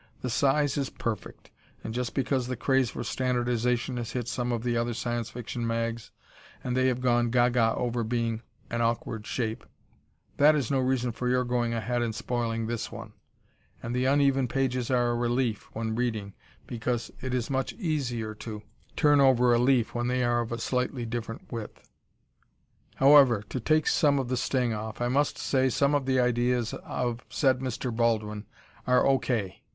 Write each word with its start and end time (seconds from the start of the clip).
The 0.21 0.31
size 0.31 0.77
is 0.79 0.89
perfect 0.89 1.51
(and 1.83 1.93
just 1.93 2.15
because 2.15 2.47
the 2.47 2.55
craze 2.55 2.89
for 2.89 3.03
standardization 3.03 3.97
has 3.97 4.13
hit 4.13 4.27
some 4.27 4.51
of 4.51 4.63
the 4.63 4.75
other 4.75 4.95
Science 4.95 5.29
Fiction 5.29 5.67
mags 5.67 6.09
and 6.63 6.75
they 6.75 6.87
have 6.87 7.01
gone 7.01 7.29
ga 7.29 7.49
ga 7.49 7.75
over 7.75 8.03
being 8.03 8.41
an 8.71 8.81
awkward 8.81 9.27
shape, 9.27 9.63
that 10.37 10.55
is 10.55 10.71
no 10.71 10.79
reason 10.79 11.11
for 11.11 11.29
your 11.29 11.43
going 11.43 11.75
ahead 11.75 12.01
and 12.01 12.15
spoiling 12.15 12.65
this 12.65 12.91
one) 12.91 13.13
and 13.83 13.95
the 13.95 14.05
uneven 14.05 14.47
pages 14.47 14.89
are 14.89 15.11
a 15.11 15.15
relief 15.15 15.69
when 15.73 15.93
reading 15.95 16.33
because 16.65 17.11
it 17.21 17.31
is 17.31 17.51
much 17.51 17.71
easier 17.73 18.33
to 18.33 18.63
turn 18.95 19.21
over 19.21 19.53
a 19.53 19.59
leaf 19.59 19.93
when 19.93 20.07
they 20.07 20.23
are 20.23 20.41
of 20.41 20.51
a 20.51 20.57
slightly 20.57 21.05
different 21.05 21.51
width. 21.51 21.87
However, 22.95 23.43
to 23.49 23.59
take 23.59 23.85
some 23.85 24.17
of 24.17 24.29
the 24.29 24.35
sting 24.37 24.73
off, 24.73 24.99
I 24.99 25.09
must 25.09 25.37
say 25.37 25.69
some 25.69 25.93
of 25.93 26.07
the 26.07 26.19
ideas 26.19 26.73
of 26.81 27.23
said 27.29 27.59
Mr. 27.59 27.95
Baldwin 27.95 28.47
are 28.87 29.05
O. 29.05 29.19
K. 29.19 29.61